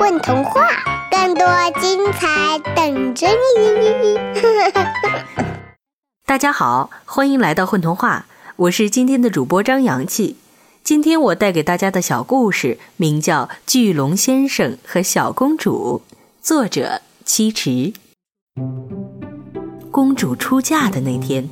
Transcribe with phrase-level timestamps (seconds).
[0.00, 0.66] 混童话，
[1.10, 1.46] 更多
[1.78, 4.18] 精彩等着你！
[6.24, 8.24] 大家好，欢迎来到混童话，
[8.56, 10.38] 我是今天的主播张阳气。
[10.82, 16.00] 今天我带给大家的小故事名叫《巨龙先生和小公主》，
[16.40, 17.92] 作者七池。
[19.90, 21.46] 公主出嫁的那天，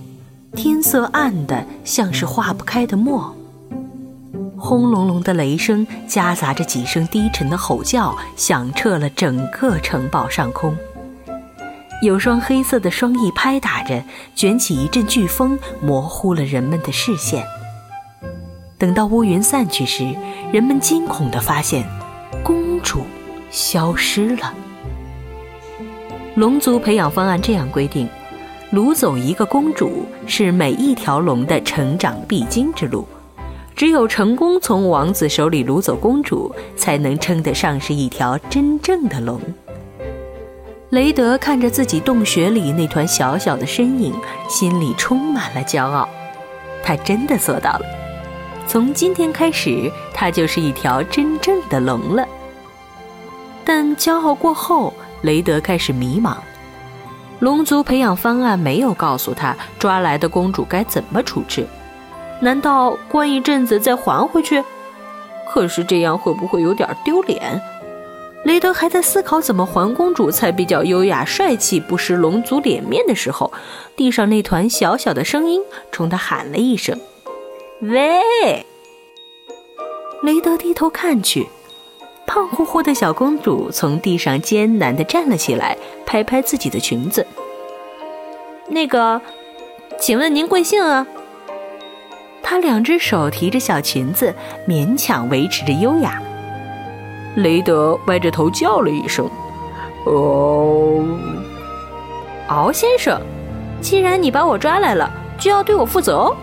[0.54, 3.36] 天色暗的像是化不开的墨。
[4.58, 10.76] 轰隆隆的雷声夹杂着几声低沉的吼叫，响彻了整个城堡上空。
[12.02, 14.02] 有双黑色的双翼拍打着，
[14.34, 17.44] 卷起一阵飓风，模糊了人们的视线。
[18.76, 20.14] 等到乌云散去时，
[20.52, 21.84] 人们惊恐地发现，
[22.44, 23.02] 公主
[23.50, 24.54] 消失了。
[26.36, 28.08] 龙族培养方案这样规定：
[28.72, 33.06] 掳走一个公主是每一条龙的成长必经之路。
[33.78, 39.40] 只有成功从王子手里掳走公主，才能称得上是一条真正的龙。
[40.90, 44.12] 雷德看着自己洞穴里那团小小的身影，
[44.48, 46.08] 心里充满了骄傲。
[46.82, 47.82] 他真的做到了。
[48.66, 52.26] 从今天开始，他就是一条真正的龙了。
[53.64, 56.38] 但骄傲过后，雷德开始迷茫。
[57.38, 61.64] 龙族培养方案没有告诉他抓来的公主该怎么处置。
[62.40, 64.62] 难道关一阵子再还回去？
[65.52, 67.60] 可是这样会不会有点丢脸？
[68.44, 73.52] 雷德还在思考怎么还公主才比较优雅帅气，不失龙族脸面的时候，
[73.96, 76.98] 地上那团小小的声音冲他喊了一声
[77.82, 78.20] ：“喂！”
[80.22, 81.48] 雷德低头看去，
[82.26, 87.26] 胖乎乎的小公主从地上艰难地站了起来，拍拍自己的裙子。
[88.68, 89.20] 那个，
[89.98, 91.06] 请问您贵姓啊？
[92.50, 94.34] 她两只手提着小裙子，
[94.66, 96.18] 勉强维持着优雅。
[97.36, 99.28] 雷德歪着头叫了一声
[100.06, 101.04] ：“哦，
[102.48, 103.20] 敖先生，
[103.82, 106.36] 既然你把我抓来了，就要对我负责哦。”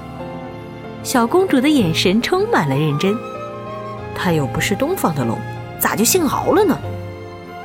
[1.01, 3.17] 小公主的眼神充满了认真。
[4.13, 5.35] 她又不是东方的龙，
[5.79, 6.77] 咋就姓敖了呢？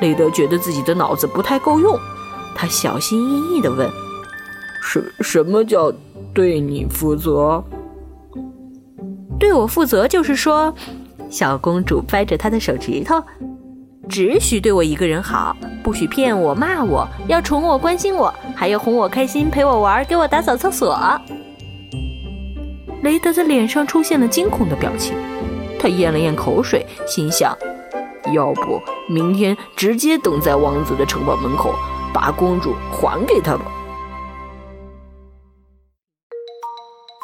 [0.01, 1.95] 雷德觉得自己的脑子不太够用，
[2.57, 3.87] 他小心翼翼地问
[4.81, 5.93] ：“什什么叫
[6.33, 7.63] 对你负责？”
[9.41, 10.73] 对我负责，就是说，
[11.31, 13.25] 小公主掰着她的手指头，
[14.07, 20.95] 只许对我一个人好，不许骗我、骂我，要宠我、关心我，还要哄我开心、陪我玩、给我打扫厕所。
[23.03, 25.17] 雷德的脸上出现了惊恐的表情，
[25.81, 27.57] 他咽了咽口水，心想：
[28.35, 31.75] 要不明天直接等在王子的城堡门口，
[32.13, 33.65] 把公主还给他吧。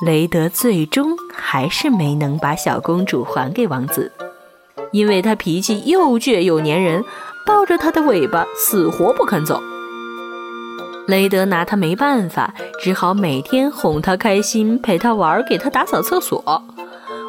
[0.03, 4.13] 雷德最终还是没能把小公主还给王子，
[4.93, 7.03] 因为他脾气又倔又粘人，
[7.47, 9.59] 抱着她的尾巴死活不肯走。
[11.07, 12.53] 雷德拿他没办法，
[12.83, 16.63] 只好每天哄她开心，陪她玩，给她打扫厕所。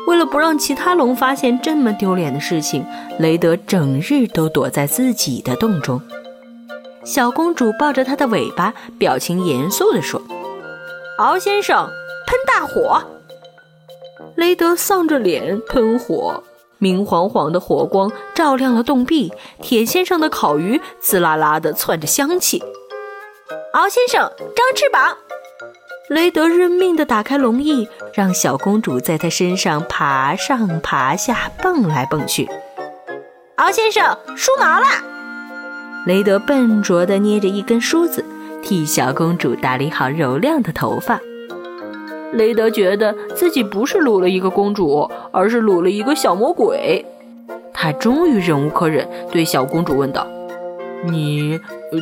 [0.05, 2.85] 为了不让其他龙发现这么丢脸的事情，
[3.17, 6.01] 雷德整日都躲在自己的洞中。
[7.05, 10.21] 小公主抱着他的尾巴，表情严肃地说
[11.19, 11.89] ：“敖先生。”
[12.59, 12.99] 大火！
[14.35, 16.43] 雷德丧着脸喷火，
[16.79, 19.31] 明晃晃的火光照亮了洞壁，
[19.61, 22.63] 铁签上的烤鱼滋啦啦的窜着香气。
[23.73, 24.21] 敖先生，
[24.55, 25.15] 张翅膀！
[26.09, 32.49] 雷德认命的打开龙翼，让小公主在他身上爬上爬下，蹦来蹦去。
[33.57, 35.03] 敖先生，梳毛啦！
[36.07, 38.25] 雷德笨拙的捏着一根梳子，
[38.63, 41.21] 替小公主打理好柔亮的头发。
[42.33, 47.05] 雷德觉得自己不是掳了一个公主，而是掳了一个小魔鬼。
[47.73, 50.27] 他终于忍无可忍，对小公主问道
[51.05, 51.59] ：“你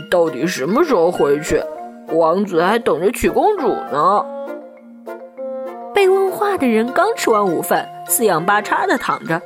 [0.09, 1.61] 到底什么时候回去？
[2.13, 4.25] 王子还等着娶公主呢。”
[5.93, 9.41] 被问话的人刚吃完午饭，四仰八叉的躺着。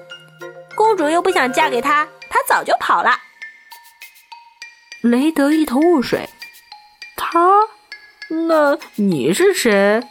[0.76, 3.12] 公主又不想嫁给他，他早就跑了。
[5.02, 6.30] 雷德一头雾水
[7.18, 7.60] ：“他？
[8.48, 10.02] 那你是谁？”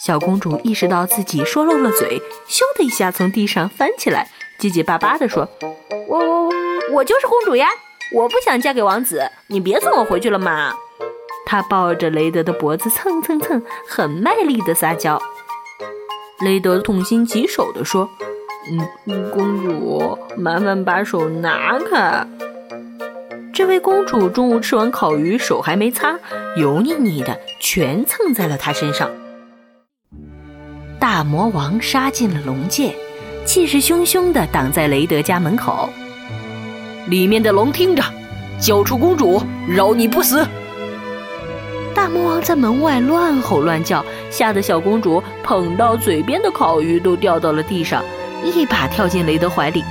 [0.00, 4.28] 小公主意识到自己说漏了嘴，咻的一下从地上翻起来，
[4.58, 5.48] 结结巴巴地说
[6.08, 6.50] ：“我我
[6.92, 7.66] 我就是公主呀！
[8.14, 10.72] 我不想嫁给王子，你别送我回去了嘛！”
[11.44, 15.20] 她抱着雷德的脖子蹭蹭蹭，很卖力地撒娇。
[16.40, 18.08] 雷德痛心疾首地说
[19.06, 22.26] ：“嗯，公主，麻烦把手拿开。”
[23.52, 26.16] 这位公主中午吃完烤鱼，手还没擦，
[26.56, 29.10] 油腻腻的，全蹭在了她身上。
[30.98, 32.92] 大魔王杀进了龙界，
[33.44, 35.88] 气势汹汹地挡在雷德家门口。
[37.06, 38.02] 里面的龙听着，
[38.58, 40.46] 交出公主，饶你不死！
[41.94, 48.02] 大魔王在门外乱吼乱叫，吓得小公主捧到嘴边的烤鱼都掉到了地上，
[48.44, 49.84] 一把跳进雷德怀里。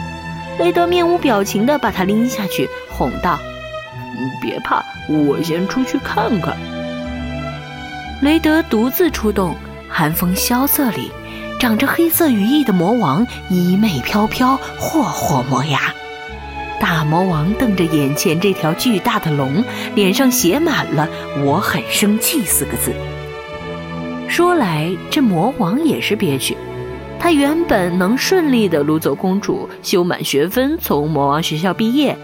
[0.59, 3.39] 雷德面无表情地把她拎下去，哄道
[4.41, 6.55] ：“别怕，我先出去看看。”
[8.21, 9.55] 雷德独自出动，
[9.97, 11.09] 寒风萧瑟里，
[11.59, 15.91] 长着黑色羽翼的魔王衣袂飘飘，霍霍磨牙。
[16.79, 19.63] 大魔王瞪着眼前这条巨大的龙，
[19.95, 21.09] 脸上写满了
[21.43, 22.93] “我很生气”四个字。
[24.27, 26.55] 说来这魔王也是憋屈，
[27.19, 32.15] 他原本能顺利的掳走公主，修满学分，从魔王学校毕业，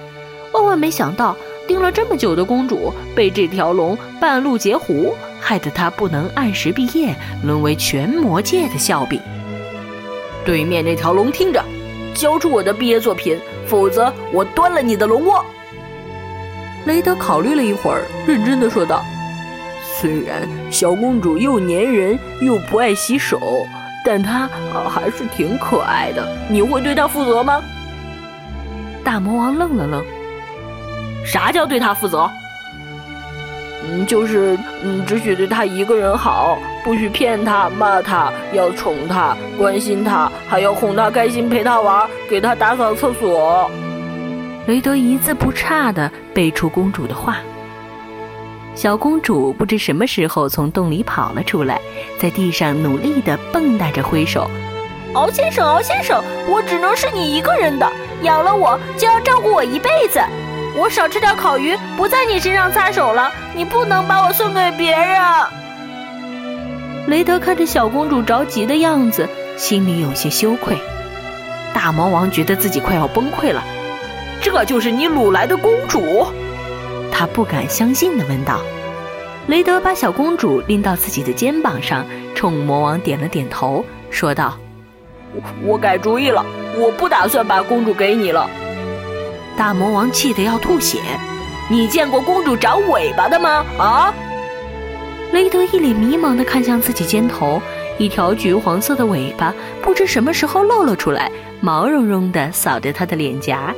[0.54, 1.36] 万万没想到
[1.68, 5.16] 盯了这么久的公主被这条龙半路截胡，
[5.54, 9.22] 害得他不能按时毕业，沦为全魔界的笑柄。
[10.44, 11.64] 对面那条龙听着，
[12.16, 13.40] 交出我的毕业作品。
[13.68, 15.46] 否则，我端了你的龙窝。
[16.88, 19.06] 雷德考虑了一会儿，认真的说道
[20.02, 23.40] ：“虽然小公主又粘人又不爱洗手，
[24.04, 24.50] 但她
[24.90, 26.28] 还是挺可爱的。
[26.50, 27.62] 你会对她负责吗？”
[29.06, 30.04] 大魔王愣了愣
[31.24, 32.28] ：“啥叫对她负责
[33.86, 43.70] ？”“嗯，就是嗯，只许对他一个人好，不许骗他、骂他，要宠他、关心他，还要哄他开心，陪他玩，给他打扫厕所。”
[44.68, 47.38] 雷德一字不差地背出公主的话。
[48.76, 51.80] 小公主不知什么时候从洞里跑了出来，
[52.18, 54.50] 在地上努力地蹦跶着挥手
[55.14, 57.88] ：“敖先生，敖先生，我只能是你一个人的，
[58.24, 60.20] 养了我就要照顾我一辈子。
[60.76, 65.20] 我少吃点烤鱼，不在你身上擦手了，你不能把我送给别人。”
[67.08, 69.28] 雷德看着小公主着急的样子，
[69.58, 70.78] 心里有些羞愧。
[71.74, 73.64] 大魔王觉得自己快要崩溃了。
[74.42, 76.28] 这就是你掳来的公主？
[77.12, 78.60] 他不敢相信地问道。
[79.48, 84.58] 雷德把小公主拎到自己的肩膀上，冲魔王点了点头，说道
[85.62, 86.46] ：“我改主意了，
[86.78, 88.50] 我不打算把公主给你了。”
[89.56, 91.00] 大魔王气得要吐血
[91.70, 93.66] ：“你见过公主长尾巴的吗？
[93.78, 94.14] 啊？”
[95.32, 97.62] 雷德一脸迷茫地看向自己肩头，
[97.98, 103.74] 一条橘黄色的尾巴不知什么时候露了出来，毛茸茸的扫着他的脸颊。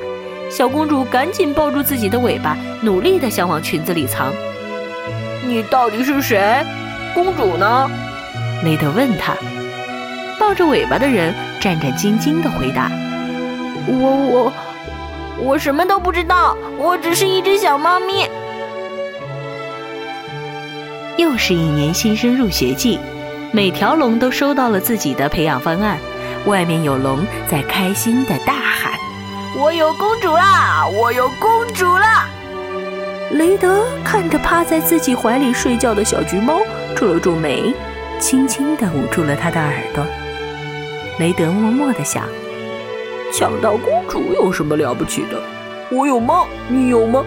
[0.49, 4.33] 小公主赶紧抱住自己的尾巴，努力地想往裙子里藏。
[5.47, 6.65] 你到底是谁？
[7.13, 7.89] 公主呢？
[8.63, 9.33] 雷德问他。
[10.37, 12.91] 抱着尾巴的人战战兢兢地回答
[13.87, 14.53] ：“我我
[15.39, 18.29] 我什么都不知道，我只是一只小猫咪。”
[21.17, 22.99] 又是一年新生入学季，
[23.51, 25.97] 每条龙都收到了自己的培养方案，
[26.45, 28.91] 外面有龙在开心的大喊。
[29.57, 30.85] 我有公主啦！
[30.87, 32.27] 我有公主啦！
[33.31, 36.59] 雷德看着趴在自己怀里睡觉的小橘猫，
[36.95, 37.73] 皱了皱眉，
[38.19, 40.05] 轻轻地捂住了他的耳朵。
[41.19, 42.23] 雷德默默地想：
[43.33, 45.41] 抢到公主有什么了不起的？
[45.91, 46.45] 我有吗？
[46.69, 47.23] 你有吗？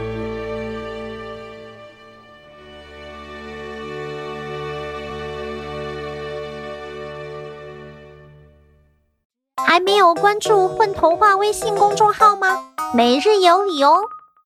[9.66, 12.64] 还没有关注“混童话”微信公众号吗？
[12.94, 14.00] 每日有礼哦！